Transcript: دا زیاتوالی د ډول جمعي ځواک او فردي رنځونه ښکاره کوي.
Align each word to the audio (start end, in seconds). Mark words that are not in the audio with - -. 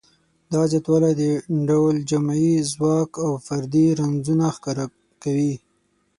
دا 0.53 0.61
زیاتوالی 0.71 1.13
د 1.21 1.23
ډول 1.69 1.95
جمعي 2.11 2.53
ځواک 2.71 3.11
او 3.25 3.31
فردي 3.47 3.85
رنځونه 3.99 4.45
ښکاره 4.55 4.85
کوي. 5.23 5.53